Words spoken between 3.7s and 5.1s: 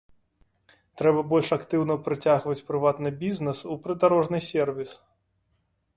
у прыдарожны сервіс.